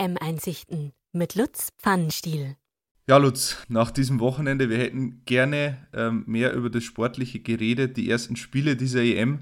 [0.00, 2.56] EM-Einsichten mit Lutz Pfannenstiel.
[3.06, 8.08] Ja, Lutz, nach diesem Wochenende, wir hätten gerne ähm, mehr über das Sportliche geredet, die
[8.08, 9.40] ersten Spiele dieser EM,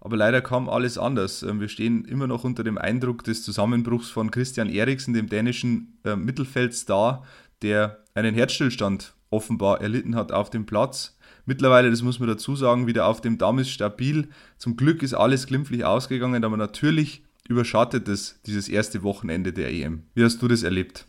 [0.00, 1.42] aber leider kam alles anders.
[1.42, 5.98] Ähm, wir stehen immer noch unter dem Eindruck des Zusammenbruchs von Christian Eriksen, dem dänischen
[6.04, 7.24] äh, Mittelfeldstar,
[7.62, 11.16] der einen Herzstillstand offenbar erlitten hat auf dem Platz.
[11.46, 14.28] Mittlerweile, das muss man dazu sagen, wieder auf dem Damm ist stabil.
[14.58, 20.04] Zum Glück ist alles glimpflich ausgegangen, aber natürlich überschattet es dieses erste Wochenende der EM.
[20.14, 21.06] Wie hast du das erlebt?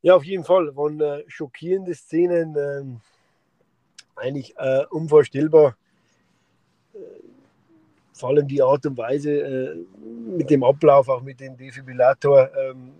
[0.00, 0.74] Ja, auf jeden Fall.
[0.74, 2.82] Waren äh, schockierende Szenen, äh,
[4.16, 5.76] eigentlich äh, unvorstellbar.
[6.94, 6.98] Äh,
[8.14, 9.76] vor allem die Art und Weise äh,
[10.38, 12.94] mit dem Ablauf, auch mit dem Defibrillator, ähm,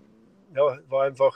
[0.55, 1.35] ja, war einfach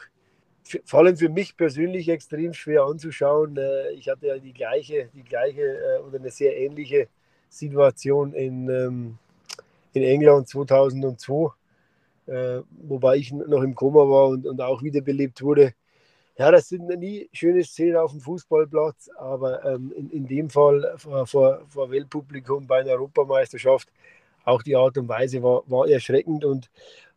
[0.85, 3.57] vor allem für mich persönlich extrem schwer anzuschauen.
[3.57, 7.07] Äh, ich hatte ja die gleiche, die gleiche äh, oder eine sehr ähnliche
[7.49, 9.17] Situation in, ähm,
[9.93, 11.51] in England 2002,
[12.27, 15.73] äh, wobei ich noch im Koma war und, und auch wiederbelebt wurde.
[16.37, 20.93] Ja, das sind nie schöne Szenen auf dem Fußballplatz, aber ähm, in, in dem Fall
[20.97, 23.89] vor, vor, vor Weltpublikum bei einer Europameisterschaft
[24.45, 26.69] auch die Art und Weise war, war erschreckend und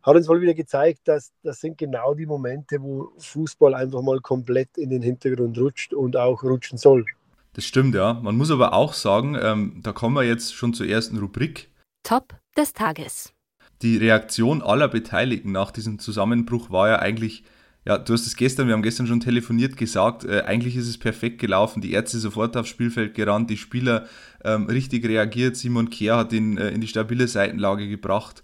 [0.03, 4.19] hat uns mal wieder gezeigt, dass das sind genau die Momente, wo Fußball einfach mal
[4.19, 7.05] komplett in den Hintergrund rutscht und auch rutschen soll.
[7.53, 8.13] Das stimmt, ja.
[8.13, 11.71] Man muss aber auch sagen, ähm, da kommen wir jetzt schon zur ersten Rubrik.
[12.03, 13.33] Top des Tages.
[13.81, 17.43] Die Reaktion aller Beteiligten nach diesem Zusammenbruch war ja eigentlich,
[17.85, 20.97] ja, du hast es gestern, wir haben gestern schon telefoniert gesagt, äh, eigentlich ist es
[20.97, 21.81] perfekt gelaufen.
[21.81, 24.07] Die Ärzte sofort aufs Spielfeld gerannt, die Spieler
[24.43, 25.57] ähm, richtig reagiert.
[25.57, 28.43] Simon Kehr hat ihn äh, in die stabile Seitenlage gebracht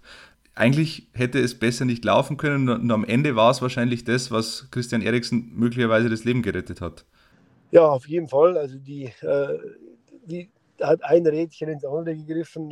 [0.54, 4.68] eigentlich hätte es besser nicht laufen können und am Ende war es wahrscheinlich das, was
[4.70, 7.06] Christian Eriksen möglicherweise das Leben gerettet hat.
[7.70, 8.58] Ja, auf jeden Fall.
[8.58, 9.58] Also die, äh,
[10.26, 12.70] die hat ein Rädchen ins andere gegriffen.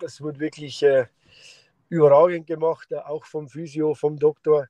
[0.00, 1.06] Äh, das wurde wirklich äh,
[1.88, 4.68] überragend gemacht, äh, auch vom Physio, vom Doktor.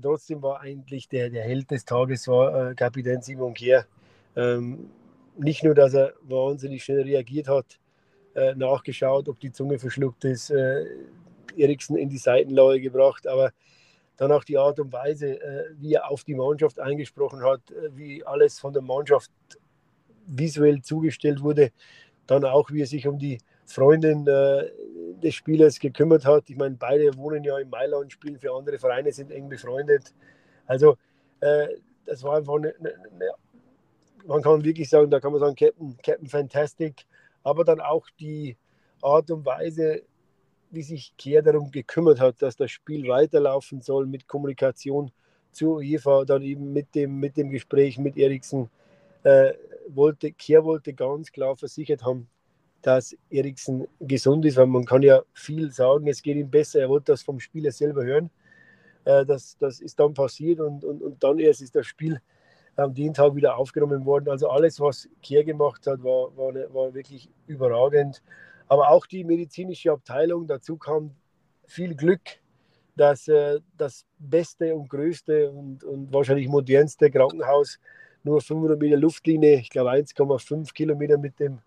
[0.00, 3.86] Trotzdem war eigentlich der, der Held des Tages war äh, Kapitän Simon Kehr.
[4.36, 4.90] Ähm,
[5.36, 7.80] nicht nur, dass er wahnsinnig schnell reagiert hat,
[8.34, 10.50] äh, nachgeschaut, ob die Zunge verschluckt ist,
[11.56, 13.52] Eriksen in die Seitenlage gebracht, aber
[14.16, 17.96] dann auch die Art und Weise, äh, wie er auf die Mannschaft eingesprochen hat, äh,
[17.96, 19.30] wie alles von der Mannschaft
[20.26, 21.70] visuell zugestellt wurde,
[22.28, 24.70] dann auch, wie er sich um die Freundin äh,
[25.20, 26.48] des Spielers gekümmert hat.
[26.48, 30.14] Ich meine, beide wohnen ja in Mailand, spielen für andere Vereine, sind eng befreundet.
[30.66, 30.96] Also,
[32.08, 33.30] das war einfach eine, eine, eine,
[34.26, 37.06] man kann wirklich sagen, da kann man sagen, Captain, Captain Fantastic,
[37.42, 38.56] aber dann auch die
[39.02, 40.02] Art und Weise,
[40.70, 45.10] wie sich Kehr darum gekümmert hat, dass das Spiel weiterlaufen soll mit Kommunikation
[45.52, 48.68] zu UEFA, dann eben mit dem, mit dem Gespräch mit Eriksen.
[49.22, 49.54] Äh,
[49.94, 52.28] wollte, Kehr wollte ganz klar versichert haben,
[52.82, 56.88] dass Eriksen gesund ist, weil man kann ja viel sagen, es geht ihm besser, er
[56.88, 58.30] wollte das vom Spieler selber hören.
[59.04, 62.20] Äh, das, das ist dann passiert und, und, und dann erst ist das Spiel
[62.76, 64.28] am den Tag wieder aufgenommen worden.
[64.28, 68.22] Also alles, was Kehr gemacht hat, war, war, war wirklich überragend
[68.68, 70.46] aber auch die medizinische Abteilung.
[70.46, 71.10] Dazu kam
[71.66, 72.20] viel Glück,
[72.96, 77.78] dass äh, das beste und größte und, und wahrscheinlich modernste Krankenhaus
[78.28, 81.58] nur 500 Meter Luftlinie, ich glaube 1,5 Kilometer mit dem,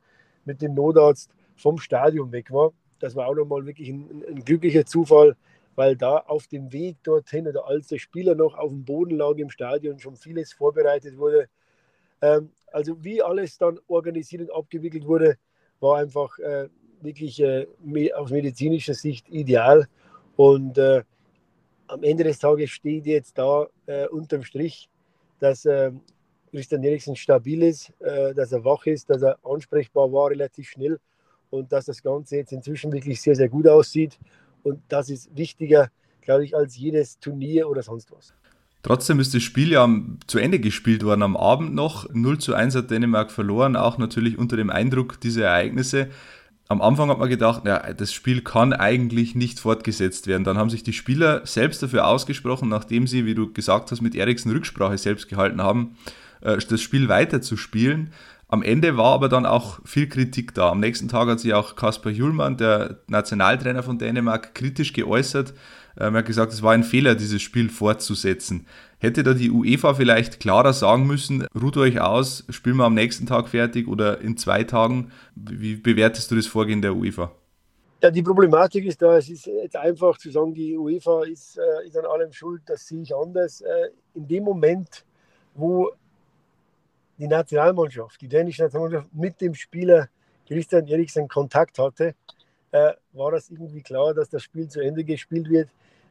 [0.45, 2.71] mit dem Notarzt vom Stadion weg war.
[2.99, 5.35] Das war auch nochmal wirklich ein, ein, glücklicher Zufall,
[5.75, 9.37] weil da auf dem Weg dorthin oder als der Spieler noch auf dem Boden lag
[9.37, 11.47] im Stadion schon vieles vorbereitet wurde.
[12.21, 15.37] Ähm, also wie alles dann organisiert und abgewickelt wurde,
[15.79, 16.69] war einfach äh,
[17.01, 17.65] wirklich äh,
[18.13, 19.87] aus medizinischer Sicht ideal.
[20.35, 21.03] Und äh,
[21.87, 24.89] am Ende des Tages steht jetzt da äh, unterm Strich,
[25.39, 25.91] dass äh,
[26.51, 30.99] Christian Eriksen stabil ist, äh, dass er wach ist, dass er ansprechbar war relativ schnell
[31.49, 34.19] und dass das Ganze jetzt inzwischen wirklich sehr, sehr gut aussieht.
[34.63, 35.89] Und das ist wichtiger,
[36.21, 38.33] glaube ich, als jedes Turnier oder sonst was.
[38.83, 39.87] Trotzdem ist das Spiel ja
[40.27, 42.09] zu Ende gespielt worden am Abend noch.
[42.13, 46.09] 0 zu 1 hat Dänemark verloren, auch natürlich unter dem Eindruck dieser Ereignisse
[46.71, 50.45] am Anfang hat man gedacht, ja, das Spiel kann eigentlich nicht fortgesetzt werden.
[50.45, 54.15] Dann haben sich die Spieler selbst dafür ausgesprochen, nachdem sie, wie du gesagt hast, mit
[54.15, 55.97] Eriksen Rücksprache selbst gehalten haben,
[56.41, 58.13] das Spiel weiterzuspielen.
[58.51, 60.71] Am Ende war aber dann auch viel Kritik da.
[60.71, 65.53] Am nächsten Tag hat sich auch Kaspar Julmann, der Nationaltrainer von Dänemark, kritisch geäußert.
[65.97, 68.67] Ähm, er hat gesagt, es war ein Fehler, dieses Spiel fortzusetzen.
[68.99, 73.25] Hätte da die UEFA vielleicht klarer sagen müssen, ruht euch aus, spielen wir am nächsten
[73.25, 75.11] Tag fertig oder in zwei Tagen?
[75.35, 77.31] Wie bewertest du das Vorgehen der UEFA?
[78.03, 81.87] Ja, die Problematik ist da, es ist jetzt einfach zu sagen, die UEFA ist, äh,
[81.87, 83.61] ist an allem schuld, das sehe ich anders.
[83.61, 85.05] Äh, in dem Moment,
[85.53, 85.91] wo
[87.21, 90.09] die Nationalmannschaft, die dänische Nationalmannschaft mit dem Spieler
[90.47, 92.15] Christian Eriksen Kontakt hatte,
[92.71, 95.69] äh, war das irgendwie klar, dass das Spiel zu Ende gespielt wird.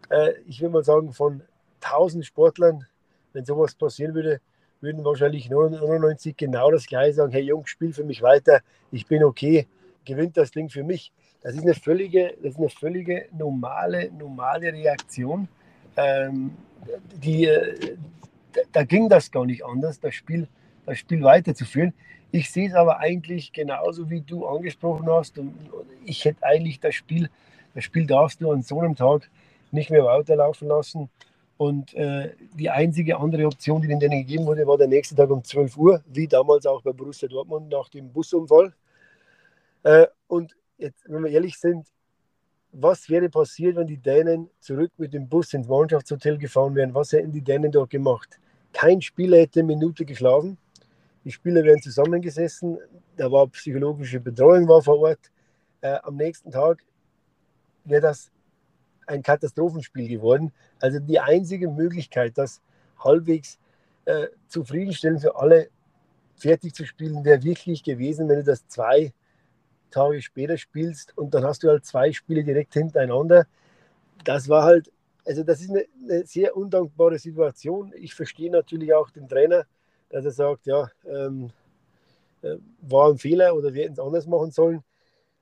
[0.09, 1.43] Äh, ich will mal sagen, von
[1.81, 2.87] tausend Sportlern,
[3.33, 4.41] wenn sowas passieren würde,
[4.81, 8.61] würden wahrscheinlich 99 genau das gleiche sagen, hey Jungs, spiel für mich weiter,
[8.93, 9.67] ich bin okay,
[10.05, 11.13] gewinnt das Ding für mich.
[11.43, 15.49] Das ist eine völlige, das ist eine völlige normale, normale Reaktion.
[15.97, 16.57] Ähm,
[17.17, 17.97] die, äh,
[18.71, 20.47] da ging das gar nicht anders, das Spiel,
[20.87, 21.93] das Spiel weiterzuführen.
[22.33, 25.39] Ich sehe es aber eigentlich genauso, wie du angesprochen hast.
[25.39, 25.55] Und
[26.05, 27.29] ich hätte eigentlich das Spiel,
[27.75, 29.29] das Spiel darfst du an so einem Tag
[29.73, 31.09] nicht mehr weiterlaufen lassen.
[31.57, 35.45] Und äh, die einzige andere Option, die denen gegeben wurde, war der nächste Tag um
[35.45, 38.73] 12 Uhr, wie damals auch bei Borussia Dortmund nach dem Busunfall.
[39.83, 41.87] Äh, und jetzt, wenn wir ehrlich sind,
[42.73, 46.95] was wäre passiert, wenn die Dänen zurück mit dem Bus ins Mannschaftshotel gefahren wären?
[46.95, 48.39] Was hätten die Dänen dort gemacht?
[48.73, 50.57] Kein Spieler hätte eine Minute geschlafen.
[51.25, 52.79] Die Spieler wären zusammengesessen.
[53.17, 55.31] Da war psychologische Betreuung war vor Ort.
[55.83, 56.83] Äh, am nächsten Tag
[57.85, 58.31] wäre das
[59.07, 60.53] ein Katastrophenspiel geworden.
[60.79, 62.63] Also die einzige Möglichkeit, das
[62.99, 63.59] halbwegs
[64.05, 65.69] äh, zufriedenstellend für alle
[66.37, 69.13] fertig zu spielen, wäre wirklich gewesen, wenn du das zwei
[69.91, 73.47] Tage später spielst und dann hast du halt zwei Spiele direkt hintereinander.
[74.25, 74.91] Das war halt,
[75.27, 77.93] also das ist eine, eine sehr undankbare Situation.
[77.97, 79.67] Ich verstehe natürlich auch den Trainer,
[80.11, 81.51] dass er sagt, ja, ähm,
[82.43, 84.83] äh, war ein Fehler oder wir hätten es anders machen sollen.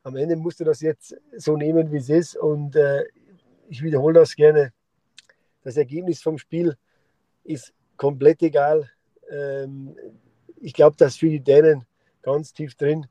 [0.03, 2.37] Am Ende musst du das jetzt so nehmen, wie es ist.
[2.37, 3.05] Und äh,
[3.69, 4.73] ich wiederhole das gerne.
[5.63, 6.77] Das Ergebnis vom Spiel
[7.45, 8.89] ist komplett egal.
[9.31, 9.97] Ähm,
[10.57, 11.85] ich glaube, dass für die Dänen
[12.23, 13.07] ganz tief drin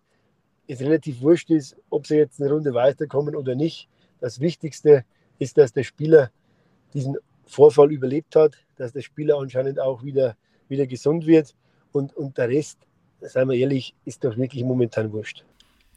[0.68, 3.88] es relativ wurscht ist, ob sie jetzt eine Runde weiterkommen oder nicht.
[4.19, 5.06] Das Wichtigste
[5.39, 6.31] ist, dass der Spieler
[6.94, 10.36] diesen Vorfall überlebt hat, dass der Spieler anscheinend auch wieder,
[10.69, 11.56] wieder gesund wird
[11.92, 12.80] und, und der Rest,
[13.22, 15.44] seien wir ehrlich, ist doch wirklich momentan wurscht.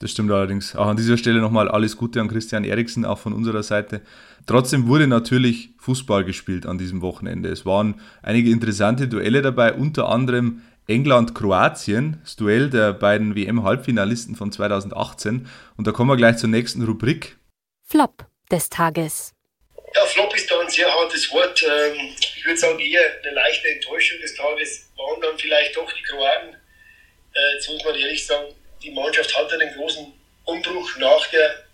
[0.00, 0.75] Das stimmt allerdings.
[0.75, 4.00] Auch an dieser Stelle nochmal alles Gute an Christian Eriksen, auch von unserer Seite.
[4.46, 7.50] Trotzdem wurde natürlich Fußball gespielt an diesem Wochenende.
[7.50, 14.50] Es waren einige interessante Duelle dabei, unter anderem England-Kroatien, das Duell der beiden WM-Halbfinalisten von
[14.50, 15.46] 2018.
[15.76, 17.37] Und da kommen wir gleich zur nächsten Rubrik.
[17.84, 19.32] Flop des Tages.
[19.94, 21.62] Ja, Flop ist da ein sehr hartes Wort.
[22.40, 26.56] Ich würde sagen, eher eine leichte Enttäuschung des Tages waren dann vielleicht doch die Kroaten.
[27.34, 30.10] Äh, jetzt muss man ehrlich sagen, die Mannschaft hatte einen großen
[30.46, 31.66] Umbruch nach der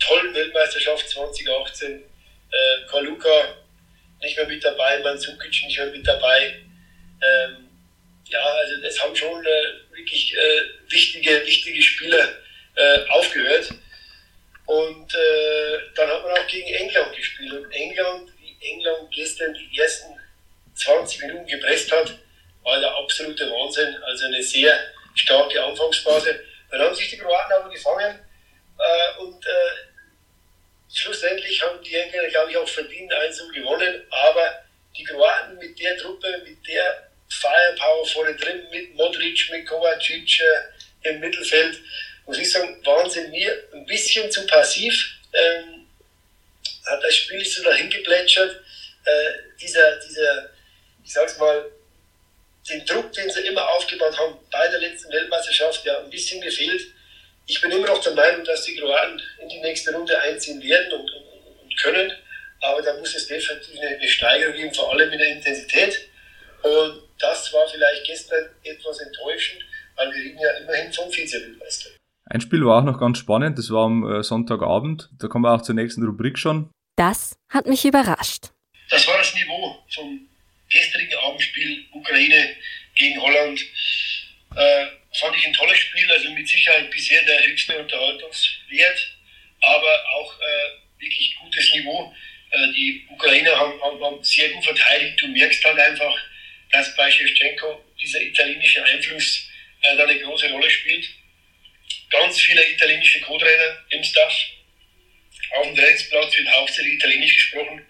[0.00, 2.02] tollen Weltmeisterschaft 2018.
[2.02, 3.58] Äh, Kaluka
[4.20, 6.64] nicht mehr mit dabei, Mandzukic nicht mehr mit dabei.
[7.22, 7.68] Ähm,
[8.24, 12.28] ja, also es haben schon äh, wirklich äh, wichtige, wichtige Spieler
[13.10, 13.70] aufgehört.
[14.66, 15.12] Und
[15.96, 17.52] dann hat man auch gegen England gespielt.
[17.52, 18.97] Und England, wie England
[19.38, 20.14] gestern die ersten
[20.74, 22.18] 20 Minuten gepresst hat,
[22.62, 23.96] war der absolute Wahnsinn.
[24.02, 24.78] Also eine sehr
[25.14, 26.40] starke Anfangsphase.
[26.70, 28.18] Dann haben sich die Kroaten aber gefangen
[28.78, 34.02] äh, und äh, schlussendlich haben die Engländer, glaube ich, auch verdient 1 gewonnen.
[34.10, 34.64] Aber
[34.96, 41.10] die Kroaten mit der Truppe, mit der Firepower vorne drin mit Modric, mit Kovacic äh,
[41.10, 41.80] im Mittelfeld.
[42.26, 45.14] Muss ich sagen, waren sie mir ein bisschen zu passiv.
[45.32, 45.86] Ähm,
[46.86, 48.62] hat das Spiel so dahin geplätschert.
[49.08, 50.50] Äh, dieser, dieser,
[51.02, 51.64] ich sag's mal,
[52.68, 56.82] den Druck, den sie immer aufgebaut haben, bei der letzten Weltmeisterschaft, ja, ein bisschen gefehlt.
[57.46, 60.92] Ich bin immer noch der Meinung, dass die Kroaten in die nächste Runde einziehen werden
[60.92, 62.12] und, und, und können.
[62.60, 66.08] Aber da muss es definitiv eine, eine Steigerung geben, vor allem in der Intensität.
[66.62, 69.62] Und das war vielleicht gestern etwas enttäuschend,
[69.96, 71.90] weil wir reden ja immerhin vom Vizeweltmeister.
[72.26, 75.08] Ein Spiel war auch noch ganz spannend, das war am äh, Sonntagabend.
[75.18, 76.70] Da kommen wir auch zur nächsten Rubrik schon.
[76.96, 78.50] Das hat mich überrascht.
[78.88, 80.28] Das war das Niveau vom
[80.70, 82.56] gestrigen Abendspiel Ukraine
[82.94, 83.60] gegen Holland.
[84.56, 84.86] Äh,
[85.18, 89.16] fand ich ein tolles Spiel, also mit Sicherheit bisher der höchste Unterhaltungswert,
[89.60, 92.14] aber auch äh, wirklich gutes Niveau.
[92.50, 95.20] Äh, die Ukrainer haben, haben, haben, sehr gut verteidigt.
[95.20, 96.14] Du merkst halt einfach,
[96.72, 99.48] dass bei Shevchenko dieser italienische Einfluss
[99.82, 101.08] äh, da eine große Rolle spielt.
[102.10, 104.34] Ganz viele italienische Co-Trainer im Staff.
[105.56, 107.86] Auf dem Trainingsplatz wird hauptsächlich Italienisch gesprochen,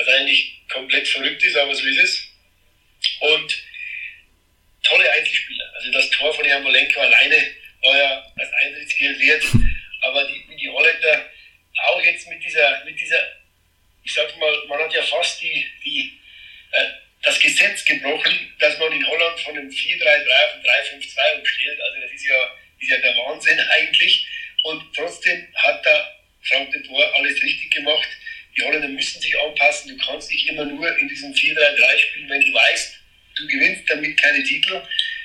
[0.00, 2.28] was eigentlich komplett verrückt ist, aber so ist es.
[3.20, 3.62] Und
[4.82, 5.72] tolle Einzelspieler.
[5.74, 9.44] Also das Tor von Jan Molenko alleine war ja das Eintrittsgeld wert.
[10.02, 11.30] Aber die, die Holländer
[11.88, 13.22] auch jetzt mit dieser, mit dieser,
[14.02, 16.18] ich sag mal, man hat ja fast die, die
[16.72, 16.88] äh,
[17.22, 21.80] das Gesetz gebrochen, dass man in Holland von einem 4-3-3 auf ein 3-5-2 umstellt.
[21.80, 24.26] Also das ist ja, ist ja der Wahnsinn eigentlich.
[24.62, 27.99] Und trotzdem hat da Frank de Boer alles richtig gemacht.
[29.60, 29.96] Anpassen.
[29.96, 32.96] Du kannst nicht immer nur in diesem 4-3-3 spielen, wenn du weißt,
[33.36, 34.80] du gewinnst damit keine Titel.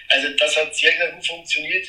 [0.09, 1.87] Also das hat sehr, sehr gut funktioniert.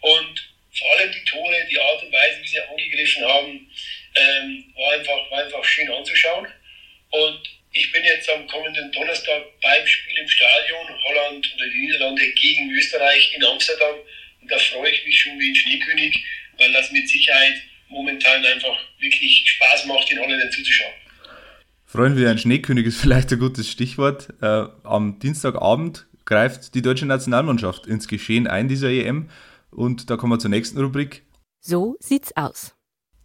[0.00, 3.70] Und vor allem die Tore, die Art und Weise, wie sie angegriffen haben,
[4.14, 6.46] ähm, war, einfach, war einfach schön anzuschauen.
[7.10, 7.40] Und
[7.72, 12.68] Ich bin jetzt am kommenden Donnerstag beim Spiel im Stadion Holland oder die Niederlande gegen
[12.72, 13.94] Österreich in Amsterdam.
[14.40, 16.20] Und da freue ich mich schon wie ein Schneekönig,
[16.58, 20.94] weil das mit Sicherheit momentan einfach wirklich Spaß macht, den Holländern zuzuschauen.
[21.92, 24.28] Freuen wir ein Schneekönig ist vielleicht ein gutes Stichwort.
[24.40, 29.26] Äh, am Dienstagabend greift die deutsche Nationalmannschaft ins Geschehen ein dieser EM.
[29.72, 31.26] Und da kommen wir zur nächsten Rubrik.
[31.60, 32.76] So sieht's aus.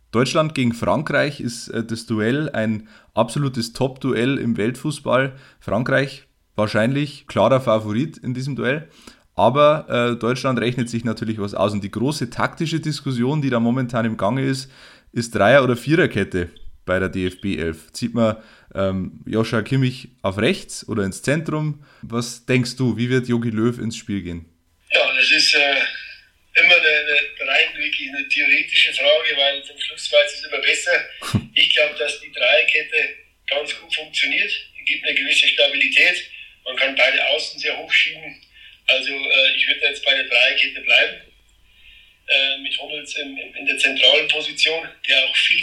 [0.09, 5.35] Deutschland gegen Frankreich ist äh, das Duell ein absolutes Top-Duell im Weltfußball.
[5.59, 8.89] Frankreich wahrscheinlich klarer Favorit in diesem Duell.
[9.35, 11.71] Aber äh, Deutschland rechnet sich natürlich was aus.
[11.71, 14.71] Und die große taktische Diskussion, die da momentan im Gange ist,
[15.11, 16.49] ist Dreier- oder Viererkette
[16.85, 17.91] bei der DFB 11.
[17.93, 18.37] Zieht man
[18.73, 21.83] ähm, Joshua Kimmich auf rechts oder ins Zentrum?
[22.01, 24.45] Was denkst du, wie wird Jogi Löw ins Spiel gehen?
[24.91, 25.75] Ja, das ist äh,
[26.61, 31.05] immer eine, eine, rein wirklich eine theoretische Frage, weil zum Schluss weiß es immer besser.
[31.57, 33.15] Ich glaube, dass die Dreierkette
[33.47, 34.51] ganz gut funktioniert.
[34.51, 36.29] Es gibt eine gewisse Stabilität.
[36.65, 38.41] Man kann beide Außen sehr hoch schieben.
[38.87, 41.21] Also äh, ich würde jetzt bei der Dreierkette bleiben.
[42.27, 44.87] Äh, mit Hummels in, in, der zentralen Position,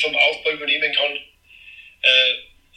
[0.03, 1.17] vom Aufbau übernehmen kann.
[2.03, 2.35] Äh,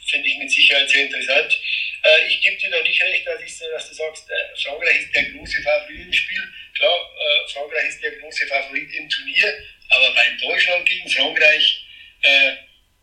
[0.08, 1.58] Finde ich mit Sicherheit sehr interessant.
[2.02, 5.14] Äh, ich gebe dir da nicht recht, dass, ich, dass du sagst, äh, Frankreich ist
[5.14, 6.42] der große Favorit im Spiel.
[6.76, 9.52] Klar, äh, Frankreich ist der große Favorit im Turnier,
[9.90, 11.82] aber beim Deutschland gegen Frankreich,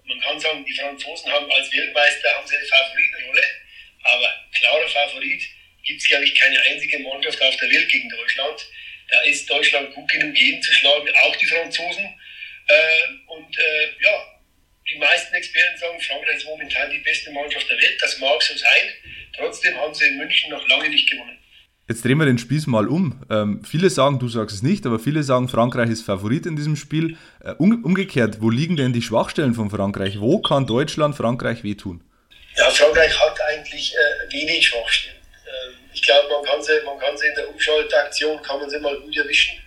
[0.03, 3.44] man kann sagen, die Franzosen haben als Weltmeister haben sie eine Favoritenrolle,
[4.03, 5.42] aber klarer Favorit
[5.84, 8.65] gibt es, glaube ich, keine einzige Mannschaft auf der Welt gegen Deutschland.
[9.10, 12.20] Da ist Deutschland gut genug gegenzuschlagen, auch die Franzosen.
[12.68, 13.03] Äh,
[13.58, 14.39] äh, ja,
[14.89, 16.01] die meisten Experten sagen,
[16.84, 17.98] Momentan die beste Mannschaft der Welt.
[18.02, 18.90] Das mag so sein.
[19.38, 21.38] Trotzdem haben sie in München noch lange nicht gewonnen.
[21.88, 23.25] Jetzt drehen wir den Spieß mal um.
[23.30, 26.75] Ähm, viele sagen, du sagst es nicht, aber viele sagen, Frankreich ist Favorit in diesem
[26.75, 27.18] Spiel.
[27.44, 30.20] Äh, um, umgekehrt, wo liegen denn die Schwachstellen von Frankreich?
[30.20, 32.02] Wo kann Deutschland Frankreich wehtun?
[32.56, 35.18] Ja, Frankreich hat eigentlich äh, wenig Schwachstellen.
[35.46, 38.80] Ähm, ich glaube, man, kann sie, man kann sie in der Umschaltaktion kann man sie
[38.80, 39.60] mal gut erwischen.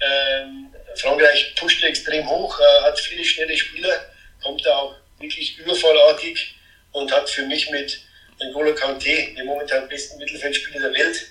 [0.00, 4.06] Ähm, Frankreich pusht extrem hoch, äh, hat viele schnelle Spieler,
[4.42, 6.56] kommt da auch wirklich überfallartig
[6.92, 8.00] und hat für mich mit
[8.40, 11.30] N'Golo Kanté, dem momentan besten Mittelfeldspieler der Welt,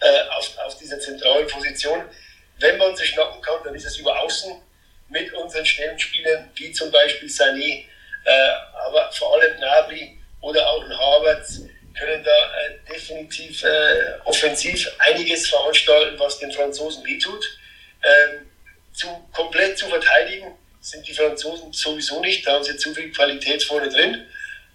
[0.00, 2.02] äh, auf, auf dieser zentralen Position.
[2.58, 4.60] Wenn man sie schnappen kann, dann ist es über Außen
[5.10, 7.84] mit unseren schnellen Spielern, wie zum Beispiel Sané,
[8.24, 8.50] äh,
[8.86, 11.60] aber vor allem Nabri oder auch ein Havertz,
[11.98, 17.44] können da äh, definitiv äh, offensiv einiges veranstalten, was den Franzosen wehtut.
[18.02, 18.46] Ähm,
[18.94, 23.62] zu, komplett zu verteidigen sind die Franzosen sowieso nicht, da haben sie zu viel Qualität
[23.62, 24.26] vorne drin.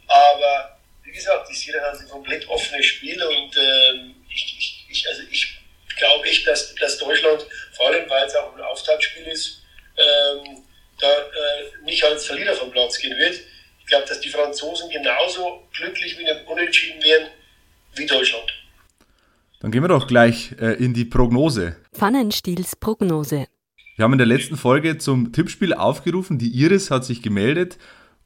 [0.08, 5.08] Aber wie gesagt, die Sierra haben ein komplett offenes Spiel und ähm, ich, ich, ich,
[5.10, 5.58] also ich
[5.98, 9.62] glaube echt, dass, dass Deutschland, vor allem weil es auch ein Auftaktspiel ist,
[9.98, 10.64] ähm,
[11.00, 13.40] da äh, nicht als Verlierer vom Platz gehen wird.
[13.80, 17.28] Ich glaube, dass die Franzosen genauso glücklich mit einem Unentschieden wären
[17.96, 18.52] wie Deutschland.
[19.60, 21.78] Dann gehen wir doch gleich äh, in die Prognose.
[21.94, 23.48] Pfannenstiels Prognose.
[23.96, 26.38] Wir haben in der letzten Folge zum Tippspiel aufgerufen.
[26.38, 27.78] Die Iris hat sich gemeldet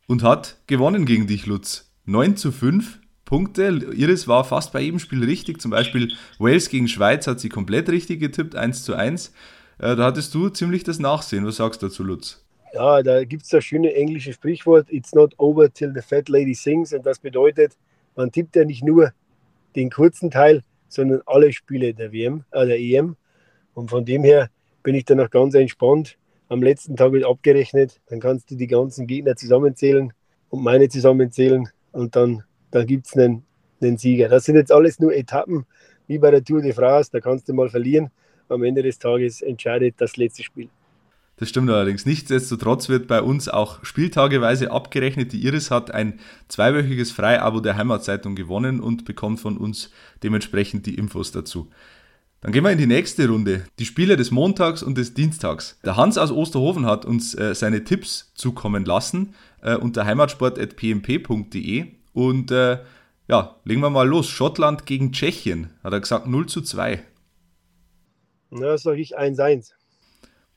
[0.08, 1.94] und hat gewonnen gegen dich, Lutz.
[2.06, 3.68] 9 zu 5 Punkte.
[3.68, 5.62] Iris war fast bei jedem Spiel richtig.
[5.62, 9.32] Zum Beispiel Wales gegen Schweiz hat sie komplett richtig getippt, 1 zu 1.
[9.78, 11.46] Äh, da hattest du ziemlich das Nachsehen.
[11.46, 12.44] Was sagst du dazu, Lutz?
[12.74, 16.56] Ja, da gibt es das schöne englische Sprichwort, it's not over till the fat lady
[16.56, 16.94] sings.
[16.94, 17.78] Und das bedeutet,
[18.16, 19.14] man tippt ja nicht nur
[19.76, 23.18] den kurzen Teil, sondern alle Spiele der WM, äh, der EM.
[23.76, 24.50] Und von dem her
[24.84, 26.18] bin ich dann noch ganz entspannt.
[26.48, 30.14] Am letzten Tag wird abgerechnet, dann kannst du die ganzen Gegner zusammenzählen
[30.50, 33.44] und meine zusammenzählen und dann, dann gibt es einen,
[33.82, 34.30] einen Sieger.
[34.30, 35.66] Das sind jetzt alles nur Etappen,
[36.08, 38.10] wie bei der Tour de France, da kannst du mal verlieren.
[38.48, 40.70] Am Ende des Tages entscheidet das letzte Spiel.
[41.40, 42.06] Das stimmt allerdings.
[42.06, 45.32] Nichtsdestotrotz wird bei uns auch spieltageweise abgerechnet.
[45.32, 46.20] Die Iris hat ein
[46.50, 49.90] zweiwöchiges Freiabo der Heimatzeitung gewonnen und bekommt von uns
[50.22, 51.70] dementsprechend die Infos dazu.
[52.42, 53.66] Dann gehen wir in die nächste Runde.
[53.80, 55.78] Die Spiele des Montags und des Dienstags.
[55.84, 62.52] Der Hans aus Osterhofen hat uns äh, seine Tipps zukommen lassen äh, unter heimatsport.pmp.de und
[62.52, 62.80] äh,
[63.28, 64.30] ja, legen wir mal los.
[64.30, 65.70] Schottland gegen Tschechien.
[65.84, 67.04] Hat er gesagt 0 zu 2.
[68.52, 69.74] Na, sage ich 1-1.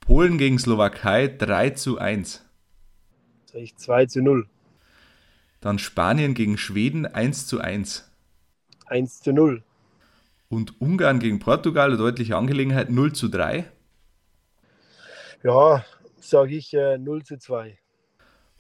[0.00, 2.44] Polen gegen Slowakei 3 zu 1.
[3.46, 4.46] Sag ich 2 zu 0.
[5.60, 8.10] Dann Spanien gegen Schweden 1 zu 1.
[8.86, 9.62] 1 zu 0.
[10.52, 13.64] Und Ungarn gegen Portugal, eine deutliche Angelegenheit, 0 zu 3.
[15.42, 15.82] Ja,
[16.20, 17.78] sage ich äh, 0 zu 2.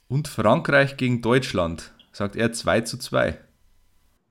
[0.08, 3.38] Und Frankreich gegen Deutschland, sagt er 2 zu 2.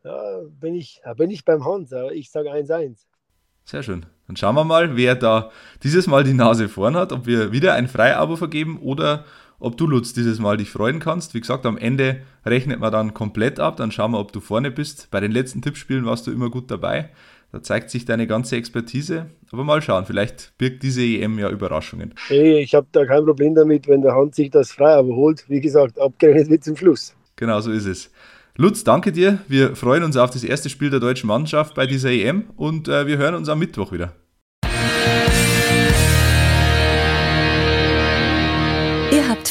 [0.03, 3.05] Ja, bin ich, bin ich beim Hans, aber ich sage 1-1.
[3.63, 4.07] Sehr schön.
[4.25, 5.51] Dann schauen wir mal, wer da
[5.83, 9.23] dieses Mal die Nase vorn hat, ob wir wieder ein Freiabo vergeben oder
[9.59, 11.35] ob du, Lutz, dieses Mal dich freuen kannst.
[11.35, 14.71] Wie gesagt, am Ende rechnet man dann komplett ab, dann schauen wir, ob du vorne
[14.71, 15.11] bist.
[15.11, 17.11] Bei den letzten Tippspielen warst du immer gut dabei.
[17.51, 19.27] Da zeigt sich deine ganze Expertise.
[19.51, 22.13] Aber mal schauen, vielleicht birgt diese EM ja Überraschungen.
[22.27, 25.45] Hey, ich habe da kein Problem damit, wenn der Hand sich das frei überholt.
[25.49, 27.13] Wie gesagt, abgerechnet wird zum Schluss.
[27.35, 28.11] Genau so ist es.
[28.55, 29.39] Lutz, danke dir.
[29.47, 33.07] Wir freuen uns auf das erste Spiel der deutschen Mannschaft bei dieser EM und äh,
[33.07, 34.13] wir hören uns am Mittwoch wieder.